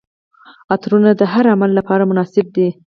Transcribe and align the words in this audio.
عطرونه 0.73 1.11
د 1.19 1.21
هر 1.33 1.45
عمر 1.53 1.69
لپاره 1.77 2.03
مناسب 2.11 2.45
دي. 2.55 2.67